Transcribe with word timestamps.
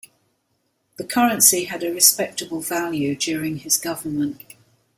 The 0.97 1.03
currency 1.03 1.65
had 1.65 1.83
a 1.83 1.93
respectable 1.93 2.59
value 2.61 3.15
during 3.15 3.57
his 3.57 3.77
government. 3.77 4.41